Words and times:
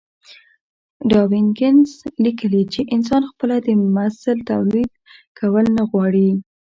ډاوکېنز 1.11 1.89
ليکلي 2.25 2.63
چې 2.73 2.81
انسان 2.95 3.21
خپله 3.31 3.55
د 3.65 3.67
مثل 3.97 4.35
توليد 4.49 4.91
کول 5.39 5.65
نه 5.77 5.83
غواړي. 5.89 6.29